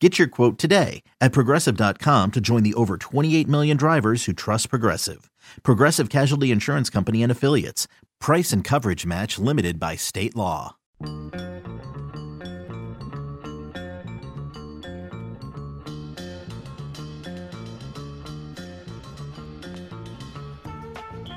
Get 0.00 0.18
your 0.18 0.28
quote 0.28 0.58
today 0.58 1.02
at 1.22 1.32
progressive.com 1.32 2.32
to 2.32 2.40
join 2.40 2.62
the 2.62 2.74
over 2.74 2.98
28 2.98 3.48
million 3.48 3.78
drivers 3.78 4.26
who 4.26 4.34
trust 4.34 4.68
Progressive. 4.68 5.30
Progressive 5.62 6.10
Casualty 6.10 6.50
Insurance 6.50 6.90
Company 6.90 7.22
and 7.22 7.32
Affiliates. 7.32 7.88
Price 8.20 8.52
and 8.52 8.62
coverage 8.62 9.06
match 9.06 9.38
limited 9.38 9.80
by 9.80 9.96
state 9.96 10.36
law. 10.36 10.76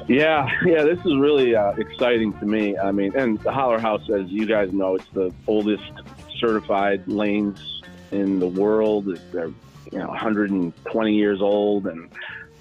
Yeah, 0.09 0.49
yeah, 0.65 0.83
this 0.83 0.99
is 1.05 1.17
really 1.17 1.55
uh, 1.55 1.71
exciting 1.77 2.33
to 2.39 2.45
me. 2.45 2.77
I 2.77 2.91
mean, 2.91 3.15
and 3.15 3.39
the 3.39 3.53
Holler 3.53 3.79
House, 3.79 4.09
as 4.09 4.27
you 4.27 4.45
guys 4.45 4.73
know, 4.73 4.95
it's 4.95 5.07
the 5.13 5.31
oldest 5.47 5.93
certified 6.39 7.07
lanes 7.07 7.78
in 8.11 8.39
the 8.39 8.47
world. 8.47 9.17
They're 9.31 9.51
you 9.91 9.97
know 9.97 10.07
120 10.07 11.15
years 11.15 11.41
old, 11.41 11.87
and 11.87 12.09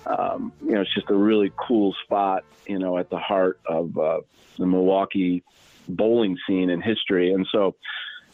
um, 0.06 0.52
you 0.64 0.72
know 0.72 0.82
it's 0.82 0.94
just 0.94 1.10
a 1.10 1.16
really 1.16 1.52
cool 1.56 1.94
spot. 2.04 2.44
You 2.66 2.78
know, 2.78 2.98
at 2.98 3.08
the 3.10 3.18
heart 3.18 3.60
of 3.66 3.96
uh, 3.96 4.20
the 4.58 4.66
Milwaukee 4.66 5.42
bowling 5.88 6.36
scene 6.46 6.70
and 6.70 6.82
history. 6.82 7.32
And 7.32 7.46
so, 7.50 7.76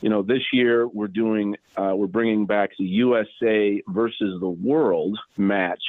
you 0.00 0.08
know, 0.08 0.22
this 0.22 0.42
year 0.52 0.86
we're 0.86 1.06
doing 1.08 1.56
uh, 1.76 1.92
we're 1.94 2.06
bringing 2.06 2.46
back 2.46 2.70
the 2.78 2.84
USA 2.84 3.82
versus 3.86 4.40
the 4.40 4.48
World 4.48 5.18
match 5.36 5.82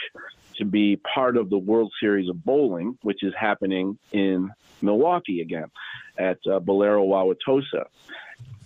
to 0.58 0.66
be 0.66 0.96
part 0.98 1.36
of 1.36 1.50
the 1.50 1.58
World 1.58 1.92
Series 2.00 2.30
of 2.30 2.44
Bowling, 2.46 2.98
which 3.02 3.24
is 3.24 3.34
happening 3.38 3.98
in 4.12 4.52
Milwaukee 4.82 5.42
again 5.42 5.70
at 6.18 6.38
uh, 6.46 6.60
Bowlero 6.60 7.06
Wauwatosa. 7.06 7.86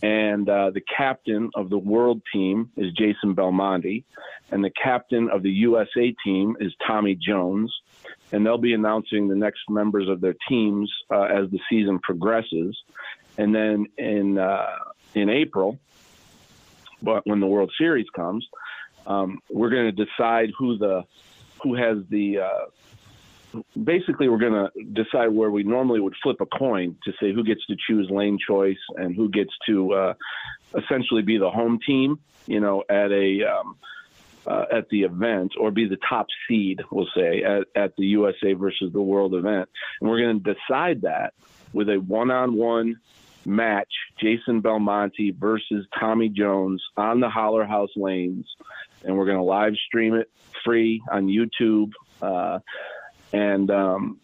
And 0.02 0.48
uh, 0.48 0.70
the 0.70 0.82
captain 0.82 1.50
of 1.56 1.70
the 1.70 1.78
world 1.78 2.22
team 2.34 2.72
is 2.78 2.94
Jason 2.94 3.34
Belmonte, 3.34 4.06
and 4.50 4.64
the 4.64 4.70
captain 4.70 5.30
of 5.30 5.44
the 5.44 5.52
USA 5.52 6.16
team 6.24 6.56
is 6.60 6.74
Tommy 6.88 7.16
Jones. 7.16 7.74
And 8.32 8.46
they'll 8.46 8.58
be 8.58 8.74
announcing 8.74 9.28
the 9.28 9.36
next 9.36 9.62
members 9.70 10.08
of 10.08 10.22
their 10.22 10.36
teams 10.48 10.92
uh, 11.12 11.24
as 11.24 11.50
the 11.50 11.59
season 11.70 12.00
progresses. 12.00 12.78
And 13.38 13.54
then 13.54 13.88
in 13.98 14.38
uh, 14.38 14.78
in 15.16 15.30
April, 15.30 15.80
but 17.02 17.26
when 17.26 17.40
the 17.40 17.48
World 17.48 17.72
Series 17.78 18.08
comes, 18.16 18.48
um, 19.08 19.40
we're 19.50 19.70
going 19.70 19.94
to 19.96 20.06
decide 20.06 20.52
who 20.58 20.78
the 20.78 21.04
who 21.64 21.76
has 21.76 21.98
the 22.09 22.40
uh, 22.40 22.66
basically 23.82 24.30
we're 24.30 24.38
going 24.38 24.54
to 24.54 24.84
decide 24.94 25.28
where 25.28 25.50
we 25.52 25.64
normally 25.64 26.00
would 26.00 26.16
flip 26.22 26.38
a 26.42 26.46
coin 26.46 26.96
to 27.06 27.12
say 27.20 27.34
who 27.34 27.44
gets 27.44 27.66
to 27.68 27.76
choose 27.88 28.10
lane 28.10 28.38
choice 28.46 28.78
and 28.96 29.16
who 29.16 29.30
gets 29.30 29.52
to 29.68 29.94
uh, 29.94 30.14
essentially 30.78 31.22
be 31.22 31.38
the 31.38 31.50
home 31.50 31.80
team, 31.86 32.20
you 32.48 32.59
know, 32.59 32.84
at 32.90 33.12
a 33.12 33.44
um, 33.44 33.78
uh, 34.48 34.66
at 34.72 34.90
the 34.90 35.04
event 35.04 35.54
or 35.59 35.72
be 35.72 35.88
the 35.88 35.98
top 36.08 36.28
seed, 36.48 36.82
we'll 36.92 37.08
say, 37.16 37.44
at, 37.44 37.68
at 37.76 37.96
the 37.98 38.06
USA 38.06 38.54
versus 38.54 38.92
the 38.92 39.02
World 39.02 39.36
event, 39.36 39.70
and 40.02 40.09
we're 40.09 40.22
going 40.22 40.42
to 40.42 40.54
decide 40.54 41.02
that 41.02 41.34
with 41.74 41.90
a 41.90 41.98
one-on-one 41.98 43.00
match, 43.46 43.92
Jason 44.20 44.62
Belmonte 44.62 45.32
versus 45.32 45.86
Tommy 46.00 46.30
Jones 46.30 46.84
on 46.98 47.20
the 47.20 47.30
Holler 47.30 47.66
House 47.66 47.92
lanes, 47.96 48.48
and 49.04 49.18
we're 49.18 49.26
going 49.26 49.38
to 49.38 49.44
live 49.44 49.76
stream 49.88 50.16
it 50.16 50.32
free 50.64 51.02
on 51.12 51.28
YouTube. 51.28 51.92
Uh, 52.22 52.59
and 53.34 53.69
um, 53.72 54.19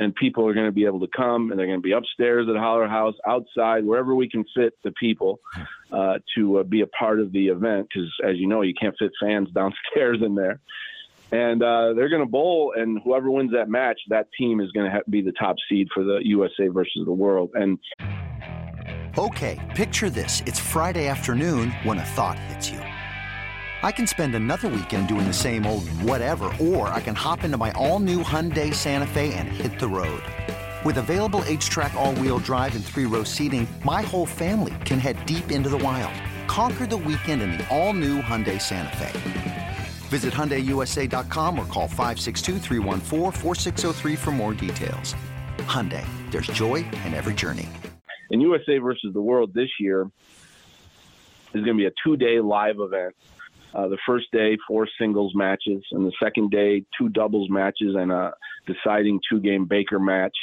and 0.00 0.14
people 0.14 0.46
are 0.46 0.54
going 0.54 0.66
to 0.66 0.72
be 0.72 0.84
able 0.84 1.00
to 1.00 1.08
come 1.14 1.50
and 1.50 1.58
they're 1.58 1.66
going 1.66 1.78
to 1.78 1.82
be 1.82 1.92
upstairs 1.92 2.46
at 2.48 2.56
Holler 2.56 2.88
House, 2.88 3.14
outside, 3.26 3.84
wherever 3.84 4.14
we 4.14 4.28
can 4.28 4.44
fit 4.54 4.74
the 4.84 4.92
people 4.92 5.40
uh, 5.92 6.18
to 6.36 6.58
uh, 6.58 6.62
be 6.62 6.82
a 6.82 6.86
part 6.86 7.20
of 7.20 7.32
the 7.32 7.48
event. 7.48 7.88
Because 7.92 8.10
as 8.24 8.36
you 8.36 8.46
know, 8.46 8.62
you 8.62 8.74
can't 8.80 8.94
fit 8.98 9.10
fans 9.20 9.48
downstairs 9.54 10.18
in 10.24 10.34
there. 10.34 10.60
And 11.30 11.62
uh, 11.62 11.92
they're 11.92 12.08
going 12.08 12.22
to 12.22 12.30
bowl, 12.30 12.72
and 12.74 13.00
whoever 13.04 13.30
wins 13.30 13.52
that 13.52 13.68
match, 13.68 14.00
that 14.08 14.28
team 14.38 14.60
is 14.60 14.72
going 14.72 14.90
to 14.90 15.02
be 15.10 15.20
the 15.20 15.32
top 15.32 15.56
seed 15.68 15.88
for 15.92 16.02
the 16.02 16.20
USA 16.24 16.68
versus 16.68 17.02
the 17.04 17.12
world. 17.12 17.50
And 17.52 17.78
okay, 19.18 19.58
picture 19.74 20.08
this: 20.08 20.42
it's 20.46 20.58
Friday 20.58 21.06
afternoon 21.06 21.70
when 21.82 21.98
a 21.98 22.04
thought 22.04 22.38
hits 22.38 22.70
you. 22.70 22.80
I 23.80 23.92
can 23.92 24.08
spend 24.08 24.34
another 24.34 24.66
weekend 24.66 25.06
doing 25.06 25.28
the 25.28 25.32
same 25.32 25.64
old 25.64 25.86
whatever, 26.02 26.50
or 26.60 26.88
I 26.88 27.00
can 27.00 27.14
hop 27.14 27.44
into 27.44 27.56
my 27.56 27.70
all-new 27.72 28.24
Hyundai 28.24 28.74
Santa 28.74 29.06
Fe 29.06 29.32
and 29.34 29.46
hit 29.46 29.78
the 29.78 29.86
road. 29.86 30.20
With 30.84 30.98
available 30.98 31.42
H-Track 31.46 31.94
all-wheel 31.94 32.40
drive 32.40 32.74
and 32.74 32.84
three-row 32.84 33.22
seating, 33.22 33.68
my 33.84 34.02
whole 34.02 34.26
family 34.26 34.74
can 34.84 34.98
head 34.98 35.24
deep 35.26 35.52
into 35.52 35.68
the 35.68 35.78
wild. 35.78 36.12
Conquer 36.48 36.86
the 36.86 36.96
weekend 36.96 37.40
in 37.40 37.52
the 37.52 37.64
all-new 37.68 38.20
Hyundai 38.20 38.60
Santa 38.60 38.96
Fe. 38.96 39.76
Visit 40.08 40.34
HyundaiUSA.com 40.34 41.58
or 41.58 41.64
call 41.66 41.86
562 41.86 42.58
for 44.16 44.30
more 44.32 44.54
details. 44.54 45.14
Hyundai, 45.58 46.04
there's 46.32 46.48
joy 46.48 46.76
in 47.06 47.14
every 47.14 47.34
journey. 47.34 47.68
In 48.30 48.40
USA 48.40 48.78
versus 48.78 49.14
the 49.14 49.22
World 49.22 49.54
this 49.54 49.70
year 49.78 50.10
is 51.54 51.64
going 51.64 51.76
to 51.76 51.80
be 51.82 51.86
a 51.86 51.92
two-day 52.04 52.40
live 52.40 52.80
event 52.80 53.14
uh, 53.74 53.88
the 53.88 53.98
first 54.06 54.30
day, 54.32 54.56
four 54.66 54.88
singles 54.98 55.32
matches, 55.34 55.84
and 55.92 56.06
the 56.06 56.12
second 56.22 56.50
day, 56.50 56.84
two 56.98 57.08
doubles 57.08 57.50
matches 57.50 57.94
and 57.94 58.10
a 58.10 58.32
deciding 58.66 59.20
two-game 59.28 59.66
Baker 59.66 59.98
match. 59.98 60.36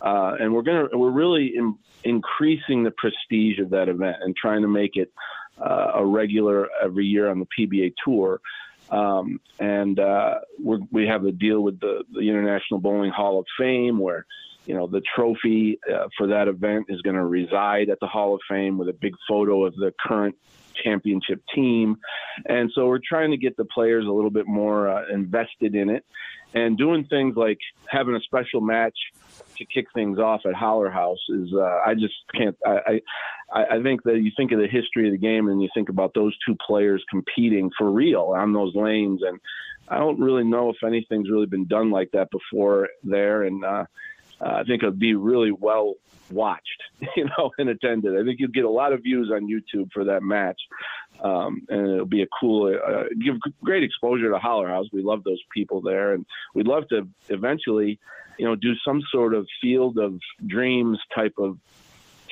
Uh, 0.00 0.36
and 0.40 0.52
we're 0.52 0.62
gonna 0.62 0.88
we're 0.92 1.10
really 1.10 1.52
in, 1.56 1.76
increasing 2.04 2.84
the 2.84 2.92
prestige 2.92 3.58
of 3.58 3.70
that 3.70 3.88
event 3.88 4.16
and 4.20 4.36
trying 4.36 4.62
to 4.62 4.68
make 4.68 4.96
it 4.96 5.12
uh, 5.60 5.92
a 5.96 6.06
regular 6.06 6.68
every 6.82 7.06
year 7.06 7.28
on 7.28 7.40
the 7.40 7.46
PBA 7.58 7.94
tour. 8.04 8.40
Um, 8.90 9.40
and 9.58 9.98
uh, 9.98 10.36
we 10.90 11.06
have 11.06 11.24
a 11.24 11.32
deal 11.32 11.60
with 11.60 11.78
the, 11.80 12.04
the 12.12 12.20
International 12.20 12.80
Bowling 12.80 13.10
Hall 13.10 13.38
of 13.38 13.46
Fame 13.58 13.98
where 13.98 14.24
you 14.66 14.74
know 14.74 14.86
the 14.86 15.02
trophy 15.14 15.78
uh, 15.92 16.08
for 16.16 16.28
that 16.28 16.48
event 16.48 16.86
is 16.88 17.02
going 17.02 17.16
to 17.16 17.24
reside 17.24 17.90
at 17.90 18.00
the 18.00 18.06
Hall 18.06 18.34
of 18.34 18.40
Fame 18.48 18.78
with 18.78 18.88
a 18.88 18.92
big 18.92 19.14
photo 19.28 19.64
of 19.64 19.74
the 19.76 19.92
current 20.00 20.36
championship 20.84 21.42
team. 21.54 21.96
And 22.46 22.70
so 22.74 22.86
we're 22.86 23.00
trying 23.06 23.30
to 23.30 23.36
get 23.36 23.56
the 23.56 23.64
players 23.64 24.06
a 24.06 24.10
little 24.10 24.30
bit 24.30 24.46
more 24.46 24.88
uh, 24.88 25.02
invested 25.12 25.74
in 25.74 25.90
it 25.90 26.04
and 26.54 26.78
doing 26.78 27.04
things 27.04 27.36
like 27.36 27.58
having 27.88 28.14
a 28.14 28.20
special 28.20 28.60
match 28.60 28.96
to 29.56 29.64
kick 29.66 29.86
things 29.94 30.18
off 30.18 30.42
at 30.46 30.54
Holler 30.54 30.90
House 30.90 31.18
is 31.28 31.48
uh, 31.52 31.80
I 31.86 31.94
just 31.94 32.14
can't 32.34 32.56
I, 32.64 33.00
I 33.52 33.64
I 33.76 33.82
think 33.82 34.02
that 34.04 34.18
you 34.18 34.30
think 34.36 34.52
of 34.52 34.58
the 34.58 34.66
history 34.66 35.06
of 35.06 35.12
the 35.12 35.18
game 35.18 35.48
and 35.48 35.60
you 35.60 35.68
think 35.74 35.88
about 35.88 36.14
those 36.14 36.36
two 36.46 36.56
players 36.66 37.04
competing 37.10 37.70
for 37.76 37.90
real 37.90 38.34
on 38.36 38.52
those 38.52 38.74
lanes 38.74 39.20
and 39.22 39.38
I 39.88 39.98
don't 39.98 40.20
really 40.20 40.44
know 40.44 40.70
if 40.70 40.76
anything's 40.84 41.30
really 41.30 41.46
been 41.46 41.66
done 41.66 41.90
like 41.90 42.10
that 42.12 42.28
before 42.30 42.88
there 43.02 43.42
and 43.42 43.64
uh, 43.64 43.84
uh, 44.40 44.60
I 44.60 44.64
think 44.64 44.82
it'll 44.82 44.92
be 44.92 45.14
really 45.14 45.52
well 45.52 45.94
watched, 46.30 46.82
you 47.16 47.24
know, 47.24 47.50
and 47.58 47.68
attended. 47.68 48.18
I 48.18 48.24
think 48.24 48.40
you'll 48.40 48.50
get 48.50 48.64
a 48.64 48.70
lot 48.70 48.92
of 48.92 49.02
views 49.02 49.30
on 49.32 49.48
YouTube 49.48 49.90
for 49.92 50.04
that 50.04 50.22
match, 50.22 50.60
um, 51.22 51.62
and 51.68 51.88
it'll 51.88 52.06
be 52.06 52.22
a 52.22 52.28
cool, 52.40 52.74
uh, 52.74 53.04
give 53.22 53.36
great 53.62 53.82
exposure 53.82 54.30
to 54.30 54.38
Holler 54.38 54.68
House. 54.68 54.86
We 54.92 55.02
love 55.02 55.24
those 55.24 55.42
people 55.52 55.80
there, 55.80 56.12
and 56.12 56.26
we'd 56.54 56.66
love 56.66 56.88
to 56.88 57.08
eventually, 57.28 57.98
you 58.38 58.46
know, 58.46 58.54
do 58.54 58.74
some 58.84 59.02
sort 59.10 59.34
of 59.34 59.46
Field 59.60 59.98
of 59.98 60.20
Dreams 60.46 60.98
type 61.14 61.34
of 61.38 61.58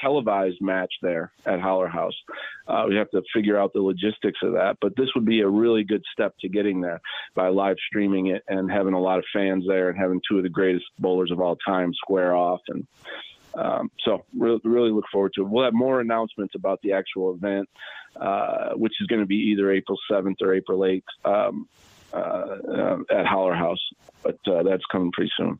televised 0.00 0.60
match 0.60 0.93
there 1.02 1.32
at 1.44 1.60
Holler 1.60 1.88
House. 1.88 2.16
Uh, 2.66 2.84
we 2.88 2.96
have 2.96 3.10
to 3.10 3.22
figure 3.34 3.58
out 3.58 3.72
the 3.72 3.81
logistics 3.81 4.38
of 4.43 4.52
that, 4.52 4.76
but 4.81 4.96
this 4.96 5.08
would 5.14 5.25
be 5.25 5.40
a 5.40 5.48
really 5.48 5.84
good 5.84 6.02
step 6.12 6.34
to 6.40 6.48
getting 6.48 6.81
there 6.81 7.00
by 7.34 7.48
live 7.48 7.76
streaming 7.87 8.28
it 8.28 8.43
and 8.48 8.70
having 8.70 8.94
a 8.94 9.00
lot 9.00 9.19
of 9.19 9.25
fans 9.32 9.64
there 9.66 9.88
and 9.88 9.98
having 9.98 10.20
two 10.28 10.38
of 10.38 10.43
the 10.43 10.48
greatest 10.48 10.84
bowlers 10.98 11.31
of 11.31 11.40
all 11.40 11.56
time 11.56 11.93
square 11.94 12.34
off 12.34 12.60
and. 12.69 12.87
Um, 13.54 13.90
so 14.04 14.22
really, 14.37 14.60
really 14.64 14.90
look 14.90 15.06
forward 15.10 15.32
to 15.37 15.40
it. 15.40 15.48
We'll 15.48 15.64
have 15.64 15.72
more 15.72 16.02
announcements 16.02 16.54
about 16.54 16.78
the 16.82 16.93
actual 16.93 17.34
event, 17.34 17.70
uh, 18.14 18.75
which 18.75 18.93
is 19.00 19.06
going 19.06 19.22
to 19.22 19.26
be 19.26 19.37
either 19.37 19.72
April 19.72 19.96
7th 20.10 20.43
or 20.43 20.52
April 20.52 20.81
8th 20.81 21.02
um, 21.25 21.66
uh, 22.12 22.16
uh, 22.16 22.98
at 23.10 23.26
Holler 23.26 23.54
House, 23.54 23.81
but 24.22 24.38
uh, 24.46 24.62
that's 24.62 24.84
coming 24.90 25.12
pretty 25.12 25.31
soon. 25.37 25.54